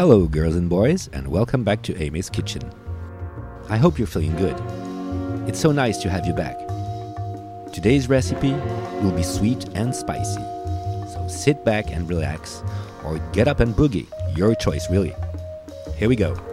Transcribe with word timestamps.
Hello, 0.00 0.26
girls 0.26 0.56
and 0.56 0.70
boys, 0.70 1.10
and 1.12 1.28
welcome 1.28 1.62
back 1.62 1.82
to 1.82 1.92
Aimé's 1.92 2.30
Kitchen. 2.30 2.62
I 3.68 3.76
hope 3.76 3.98
you're 3.98 4.06
feeling 4.06 4.34
good. 4.34 4.56
It's 5.46 5.60
so 5.60 5.72
nice 5.72 5.98
to 5.98 6.08
have 6.08 6.24
you 6.24 6.32
back. 6.32 6.56
Today's 7.70 8.08
recipe 8.08 8.54
will 9.02 9.12
be 9.12 9.22
sweet 9.22 9.68
and 9.74 9.94
spicy. 9.94 10.40
So 11.12 11.26
sit 11.28 11.66
back 11.66 11.92
and 11.92 12.08
relax, 12.08 12.62
or 13.04 13.18
get 13.34 13.46
up 13.46 13.60
and 13.60 13.74
boogie. 13.74 14.06
Your 14.34 14.54
choice, 14.54 14.90
really. 14.90 15.14
Here 15.96 16.08
we 16.08 16.16
go. 16.16 16.49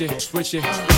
It, 0.00 0.20
switch 0.20 0.54
it. 0.54 0.97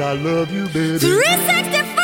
I 0.00 0.12
love 0.12 0.52
you, 0.52 0.68
baby. 0.68 1.97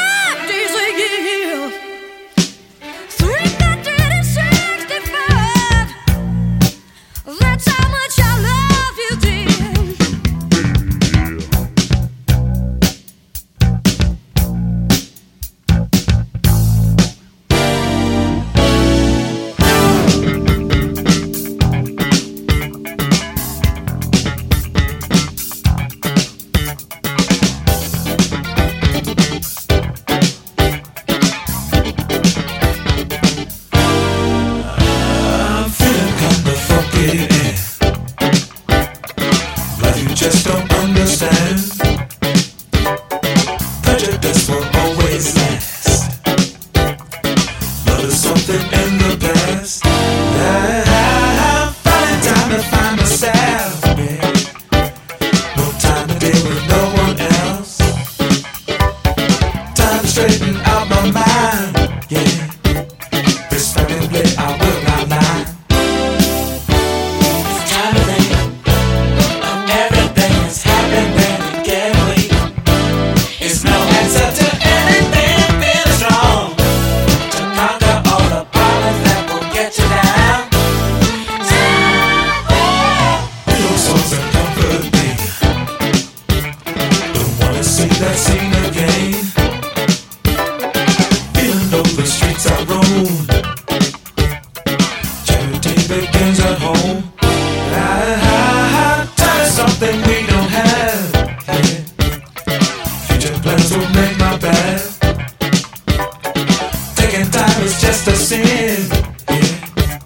Just 107.81 108.07
a 108.09 108.17
sin. 108.17 108.89
Yeah. 109.29 109.99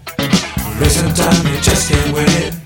Wasting 0.81 1.13
time 1.15 1.47
you 1.47 1.61
just 1.61 1.91
can't 1.91 2.13
win. 2.15 2.58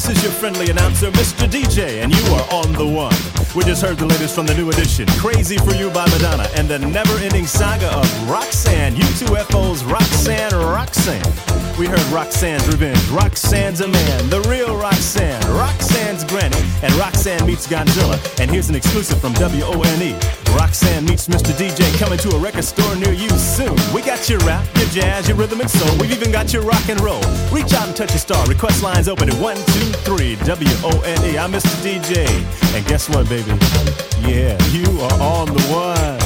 This 0.00 0.16
is 0.16 0.22
your 0.22 0.32
friendly 0.32 0.70
announcer, 0.70 1.10
Mr. 1.10 1.46
DJ, 1.46 2.02
and 2.02 2.10
you 2.10 2.24
are 2.32 2.54
on 2.54 2.72
the 2.72 2.86
one. 2.86 3.39
We 3.56 3.64
just 3.64 3.82
heard 3.82 3.98
the 3.98 4.06
latest 4.06 4.36
from 4.36 4.46
the 4.46 4.54
new 4.54 4.70
edition, 4.70 5.08
Crazy 5.18 5.58
for 5.58 5.74
You 5.74 5.90
by 5.90 6.06
Madonna, 6.10 6.46
and 6.54 6.68
the 6.68 6.78
never 6.78 7.18
ending 7.18 7.46
saga 7.46 7.88
of 7.92 8.30
Roxanne, 8.30 8.94
UTFO's 8.94 9.82
Roxanne 9.82 10.54
Roxanne. 10.54 11.20
We 11.76 11.86
heard 11.86 12.04
Roxanne's 12.12 12.68
Revenge, 12.68 13.02
Roxanne's 13.08 13.80
a 13.80 13.88
Man, 13.88 14.30
the 14.30 14.40
real 14.42 14.76
Roxanne, 14.76 15.42
Roxanne's 15.56 16.22
Granny, 16.22 16.62
and 16.82 16.92
Roxanne 16.94 17.44
meets 17.44 17.66
Godzilla. 17.66 18.20
And 18.38 18.48
here's 18.50 18.68
an 18.68 18.76
exclusive 18.76 19.20
from 19.20 19.32
WONE. 19.34 20.14
Roxanne 20.54 21.04
meets 21.06 21.26
Mr. 21.26 21.50
DJ 21.56 21.82
coming 21.98 22.18
to 22.18 22.36
a 22.36 22.38
record 22.38 22.64
store 22.64 22.94
near 22.96 23.12
you 23.12 23.30
soon. 23.30 23.74
We 23.92 24.02
got 24.02 24.28
your 24.28 24.38
rap, 24.40 24.64
your 24.76 24.88
jazz, 24.90 25.26
your 25.26 25.36
rhythm 25.36 25.60
and 25.60 25.70
soul. 25.70 25.96
We've 25.98 26.12
even 26.12 26.30
got 26.30 26.52
your 26.52 26.62
rock 26.62 26.88
and 26.88 27.00
roll. 27.00 27.22
Reach 27.50 27.72
out 27.72 27.88
and 27.88 27.96
touch 27.96 28.14
a 28.14 28.18
star. 28.18 28.46
Request 28.46 28.82
lines 28.82 29.08
open 29.08 29.28
at 29.28 29.40
123 29.40 30.36
WONE. 30.36 31.38
I'm 31.38 31.50
Mr. 31.50 31.74
DJ. 31.82 32.26
And 32.76 32.86
guess 32.86 33.08
what, 33.08 33.28
baby? 33.28 33.39
Yeah, 33.40 34.58
you 34.68 34.84
are 35.00 35.20
on 35.20 35.46
the 35.46 35.62
one. 35.72 36.20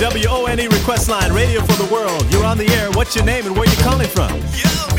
WONE 0.00 0.68
request 0.68 1.08
line, 1.08 1.32
radio 1.32 1.60
for 1.60 1.82
the 1.82 1.92
world. 1.92 2.24
You're 2.30 2.44
on 2.44 2.56
the 2.56 2.68
air. 2.68 2.90
What's 2.92 3.14
your 3.16 3.24
name 3.24 3.46
and 3.46 3.56
where 3.56 3.68
you 3.68 3.76
calling 3.82 4.08
from? 4.08 4.30
Yo, 4.54 4.93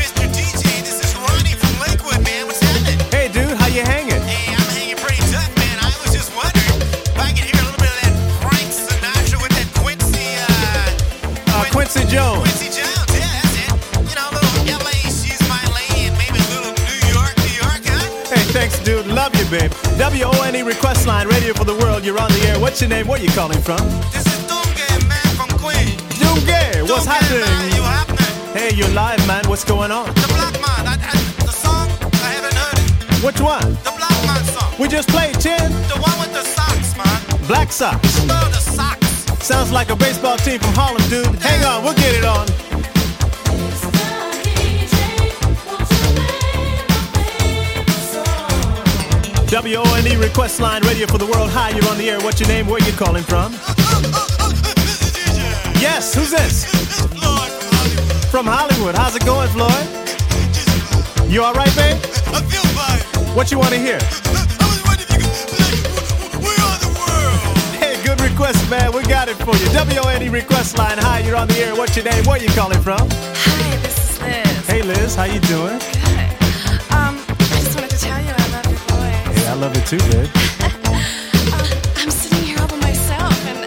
dude. 19.50 19.60
Babe. 19.60 19.72
W-O-N-E 19.98 20.62
request 20.62 21.06
line, 21.06 21.26
radio 21.28 21.54
for 21.54 21.64
the 21.64 21.74
world. 21.74 22.04
You're 22.04 22.18
on 22.20 22.30
the 22.30 22.42
air. 22.48 22.60
What's 22.60 22.80
your 22.80 22.90
name? 22.90 23.06
Where 23.06 23.20
you 23.20 23.28
calling 23.30 23.60
from? 23.60 23.78
This 24.12 24.26
is 24.26 24.44
Dunga, 24.50 25.08
man, 25.08 25.26
from 25.36 25.48
Queens. 25.58 25.96
Dunga, 26.18 26.82
what's 26.88 27.06
Dunga, 27.06 27.30
man, 27.30 27.42
happening? 27.42 27.76
you 27.76 27.82
happening? 27.82 28.52
Hey, 28.54 28.74
you're 28.74 28.88
live, 28.90 29.24
man. 29.26 29.44
What's 29.48 29.64
going 29.64 29.90
on? 29.90 30.06
The 30.06 30.28
Black 30.28 30.54
Man, 30.54 30.86
I, 30.86 30.94
I, 30.98 31.12
the 31.44 31.52
song, 31.52 31.88
I 32.02 32.30
haven't 32.36 32.54
heard 32.54 32.78
it. 32.78 33.24
Which 33.24 33.40
one? 33.40 33.72
The 33.84 33.94
Black 33.96 34.18
Man 34.26 34.44
song. 34.44 34.72
We 34.78 34.88
just 34.88 35.08
played 35.08 35.38
Chin. 35.40 35.70
The 35.88 35.98
one 36.00 36.16
with 36.20 36.32
the 36.32 36.42
socks, 36.42 36.96
man. 36.96 37.46
Black 37.46 37.72
Sox. 37.72 38.00
Oh, 38.28 38.48
the 38.52 38.60
socks. 38.60 39.06
Sounds 39.44 39.70
like 39.70 39.90
a 39.90 39.96
baseball 39.96 40.36
team 40.38 40.58
from 40.58 40.74
Harlem, 40.74 41.02
dude. 41.08 41.26
Hang 41.40 41.64
on, 41.64 41.84
we'll 41.84 41.94
get 41.94 42.14
it 42.15 42.15
W-O-N-E 49.66 50.12
E 50.12 50.16
request 50.16 50.60
line, 50.60 50.80
radio 50.82 51.08
for 51.08 51.18
the 51.18 51.26
world. 51.26 51.50
Hi, 51.50 51.70
you're 51.70 51.90
on 51.90 51.98
the 51.98 52.08
air. 52.08 52.20
What's 52.20 52.38
your 52.38 52.48
name? 52.48 52.68
Where 52.68 52.78
you 52.86 52.92
calling 52.92 53.24
from? 53.24 53.50
Yes, 55.82 56.14
who's 56.14 56.30
this? 56.30 56.70
Lord, 57.18 57.50
Hollywood. 57.74 58.30
From 58.30 58.46
Hollywood. 58.46 58.94
How's 58.94 59.16
it 59.16 59.26
going, 59.26 59.50
Floyd? 59.50 59.74
You 61.26 61.42
all 61.42 61.52
right, 61.52 61.74
babe? 61.74 61.98
I 62.30 62.46
feel 62.46 62.62
fine. 62.78 63.02
What 63.34 63.50
you 63.50 63.58
want 63.58 63.74
to 63.74 63.80
hear? 63.82 63.98
I 63.98 64.70
was 64.70 64.78
wondering 64.86 65.18
if 65.18 65.34
you 65.34 65.34
could 65.34 65.50
play 65.58 65.74
We 66.46 66.54
Are 66.62 66.78
the 66.78 66.92
World. 66.94 67.58
Hey, 67.82 67.98
good 68.06 68.22
request, 68.22 68.62
man. 68.70 68.94
We 68.94 69.02
got 69.02 69.26
it 69.26 69.34
for 69.42 69.58
you. 69.58 69.66
WONE 69.74 70.30
request 70.30 70.78
line. 70.78 70.98
Hi, 70.98 71.26
you're 71.26 71.34
on 71.34 71.48
the 71.48 71.58
air. 71.58 71.74
What's 71.74 71.96
your 71.98 72.06
name? 72.06 72.22
Where 72.22 72.38
you 72.38 72.54
calling 72.54 72.78
from? 72.86 73.02
Hi, 73.10 73.76
this 73.82 74.14
is 74.14 74.22
Liz. 74.22 74.66
Hey, 74.70 74.82
Liz. 74.82 75.16
How 75.16 75.24
you 75.24 75.40
doing? 75.40 75.82
Love 79.56 79.76
it 79.76 79.86
too, 79.86 79.98
babe. 80.10 80.28
Uh, 80.60 81.66
I'm 81.96 82.10
sitting 82.10 82.44
here 82.44 82.58
all 82.60 82.68
by 82.68 82.76
myself, 82.80 83.46
and 83.46 83.58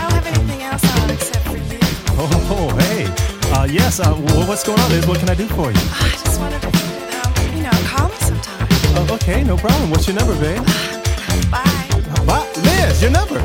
I 0.00 0.08
don't 0.08 0.12
have 0.12 0.26
anything 0.26 0.62
else 0.62 0.84
on 1.02 1.10
except 1.10 1.44
for 1.46 1.56
you. 1.56 1.78
Oh, 2.18 2.70
oh, 2.72 2.76
hey. 2.78 3.06
Uh, 3.52 3.64
yes, 3.64 4.00
uh, 4.00 4.12
wh- 4.14 4.48
what's 4.48 4.64
going 4.64 4.80
on, 4.80 4.90
Liz? 4.90 5.06
What 5.06 5.18
can 5.18 5.28
I 5.28 5.34
do 5.34 5.46
for 5.48 5.70
you? 5.70 5.76
I 5.78 6.08
just 6.10 6.40
wondered 6.40 6.62
to, 6.62 6.68
you 6.68 6.74
um, 7.20 7.56
you 7.56 7.62
know, 7.62 7.70
call 7.84 8.08
me 8.08 8.16
sometime. 8.20 8.66
Oh, 8.96 9.14
okay, 9.14 9.44
no 9.44 9.56
problem. 9.56 9.90
What's 9.90 10.06
your 10.08 10.16
number, 10.16 10.34
babe? 10.40 10.64
Bye. 11.50 11.88
Bye. 12.26 12.48
Liz, 12.62 13.02
your 13.02 13.10
number. 13.10 13.40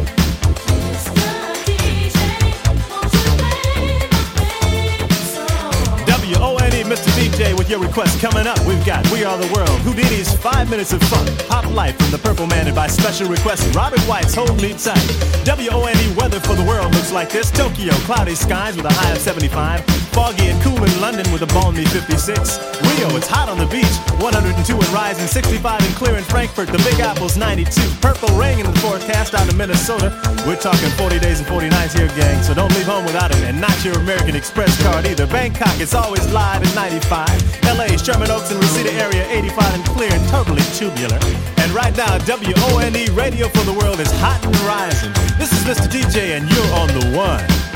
DJ, 7.12 7.58
with 7.58 7.70
your 7.70 7.80
request 7.80 8.20
coming 8.20 8.48
up. 8.48 8.60
We've 8.66 8.86
got 8.86 9.10
We 9.12 9.24
Are 9.24 9.38
the 9.38 9.52
World, 9.54 9.70
Whodini's 9.82 10.34
Five 10.38 10.70
Minutes 10.70 10.94
of 10.94 11.02
Fun, 11.04 11.28
Pop 11.48 11.66
Life 11.74 11.98
from 11.98 12.12
the 12.12 12.18
Purple 12.18 12.48
Man, 12.48 12.68
and 12.68 12.76
by 12.76 12.88
special 12.88 13.28
request, 13.28 13.76
Robert 13.76 14.02
White's 14.02 14.34
Hold 14.36 14.62
Me 14.62 14.74
Tight. 14.74 15.44
W-O-N-E 15.44 16.14
weather 16.16 16.40
for 16.40 16.56
the 16.56 16.64
world 16.64 16.94
looks 16.94 17.12
like 17.12 17.30
this. 17.30 17.52
Tokyo, 17.52 17.94
cloudy 18.06 18.36
skies 18.36 18.76
with 18.76 18.86
a 18.86 18.94
high 18.94 19.12
of 19.12 19.18
75. 19.18 20.07
Foggy 20.18 20.50
and 20.50 20.58
cool 20.66 20.82
in 20.82 20.90
London 21.00 21.30
with 21.32 21.46
a 21.46 21.50
balmy 21.54 21.86
56. 21.86 22.58
Rio, 22.82 23.06
it's 23.14 23.30
hot 23.30 23.54
on 23.54 23.62
the 23.62 23.70
beach, 23.70 23.94
102 24.18 24.50
and 24.74 24.90
rising, 24.90 25.30
65 25.30 25.62
and 25.78 25.94
clear 25.94 26.18
in 26.18 26.24
Frankfurt. 26.26 26.74
The 26.74 26.82
Big 26.90 26.98
Apple's 27.00 27.38
92. 27.38 27.70
Purple 28.02 28.34
rain 28.34 28.58
in 28.58 28.66
the 28.66 28.74
forecast 28.82 29.36
out 29.38 29.48
of 29.48 29.56
Minnesota. 29.56 30.10
We're 30.42 30.58
talking 30.58 30.90
40 30.98 31.20
days 31.20 31.38
and 31.38 31.48
40 31.48 31.70
nights 31.70 31.94
here, 31.94 32.10
gang, 32.18 32.42
so 32.42 32.58
don't 32.58 32.74
leave 32.74 32.90
home 32.90 33.06
without 33.06 33.30
it. 33.30 33.46
And 33.46 33.62
not 33.62 33.78
your 33.86 33.94
American 34.02 34.36
Express 34.36 34.74
card 34.82 35.06
either. 35.06 35.28
Bangkok, 35.28 35.78
it's 35.78 35.94
always 35.94 36.26
live 36.34 36.66
at 36.66 36.74
95. 36.74 37.30
LA, 37.78 37.94
Sherman 38.02 38.34
Oaks 38.34 38.50
and 38.50 38.58
Reseda 38.58 38.98
area, 38.98 39.22
85 39.30 39.76
and 39.76 39.86
clear 39.86 40.10
and 40.10 40.26
totally 40.34 40.66
tubular. 40.74 41.22
And 41.62 41.70
right 41.78 41.96
now, 41.96 42.18
WONE 42.26 43.14
Radio 43.14 43.50
for 43.54 43.62
the 43.70 43.78
World 43.78 44.00
is 44.02 44.10
hot 44.18 44.42
and 44.42 44.58
rising. 44.66 45.14
This 45.38 45.54
is 45.54 45.62
Mr. 45.62 45.86
DJ, 45.86 46.34
and 46.42 46.50
you're 46.50 46.74
on 46.74 46.90
the 46.90 47.06
one. 47.14 47.67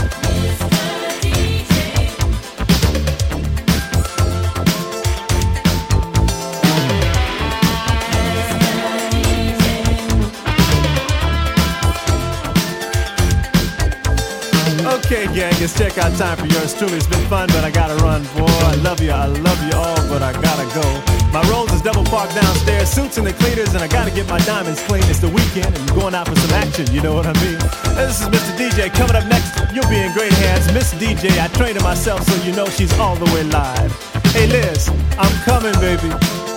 Gang, 15.34 15.54
it's 15.64 15.74
checkout 15.74 16.18
time 16.18 16.38
for 16.38 16.46
yours 16.48 16.74
truly. 16.74 16.98
It's 16.98 17.08
been 17.08 17.26
fun, 17.28 17.48
but 17.48 17.64
I 17.64 17.72
gotta 17.72 17.96
run, 18.04 18.24
boy. 18.36 18.46
I 18.48 18.76
love 18.84 19.02
you, 19.02 19.12
I 19.12 19.26
love 19.26 19.60
you 19.64 19.74
all, 19.78 19.98
but 20.08 20.22
I 20.22 20.34
gotta 20.34 20.68
go. 20.76 20.84
My 21.32 21.42
rolls 21.50 21.72
is 21.72 21.82
double 21.82 22.04
parked 22.04 22.36
downstairs, 22.36 22.90
suits 22.90 23.18
and 23.18 23.26
the 23.26 23.34
cleaners, 23.34 23.74
and 23.74 23.84
I 23.84 23.88
gotta 23.88 24.12
get 24.12 24.28
my 24.28 24.40
diamonds 24.40 24.82
clean. 24.84 25.04
It's 25.06 25.20
the 25.20 25.30
weekend, 25.30 25.74
and 25.74 25.90
I'm 25.90 25.96
going 25.96 26.16
out 26.16 26.28
for 26.28 26.36
some 26.36 26.52
action, 26.52 26.92
you 26.92 27.02
know 27.02 27.14
what 27.14 27.26
I 27.26 27.34
mean? 27.44 27.60
This 27.96 28.22
is 28.22 28.28
Mr. 28.28 28.52
DJ. 28.58 28.94
Coming 28.94 29.16
up 29.16 29.26
next, 29.28 29.56
you'll 29.74 29.90
be 29.90 30.00
in 30.00 30.12
great 30.14 30.34
hands. 30.34 30.72
Miss 30.74 30.94
DJ, 30.96 31.40
I 31.40 31.48
trained 31.56 31.78
her 31.78 31.84
myself, 31.84 32.24
so 32.24 32.36
you 32.44 32.54
know 32.54 32.68
she's 32.68 32.94
all 33.00 33.16
the 33.16 33.26
way 33.34 33.44
live. 33.44 33.92
Hey, 34.34 34.48
Liz, 34.48 34.90
I'm 35.18 35.34
coming, 35.44 35.74
baby. 35.80 36.51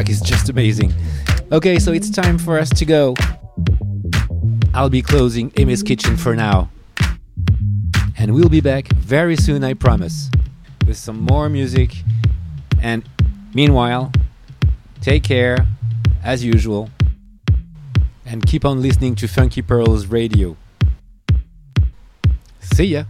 Track 0.00 0.08
is 0.08 0.22
just 0.22 0.48
amazing. 0.48 0.94
Okay, 1.52 1.78
so 1.78 1.92
it's 1.92 2.08
time 2.08 2.38
for 2.38 2.58
us 2.58 2.70
to 2.70 2.86
go. 2.86 3.14
I'll 4.72 4.88
be 4.88 5.02
closing 5.02 5.50
Aimé's 5.50 5.82
Kitchen 5.82 6.16
for 6.16 6.34
now. 6.34 6.70
And 8.16 8.34
we'll 8.34 8.48
be 8.48 8.62
back 8.62 8.88
very 8.94 9.36
soon, 9.36 9.62
I 9.62 9.74
promise, 9.74 10.30
with 10.86 10.96
some 10.96 11.20
more 11.20 11.50
music. 11.50 12.02
And 12.80 13.06
meanwhile, 13.52 14.10
take 15.02 15.22
care, 15.22 15.66
as 16.24 16.42
usual, 16.42 16.88
and 18.24 18.46
keep 18.46 18.64
on 18.64 18.80
listening 18.80 19.16
to 19.16 19.28
Funky 19.28 19.60
Pearls 19.60 20.06
Radio. 20.06 20.56
See 22.62 22.84
ya! 22.84 23.04